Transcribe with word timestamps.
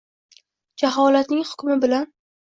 Jaholatning 0.83 1.43
hukmi 1.49 1.77
bilan 1.83 2.09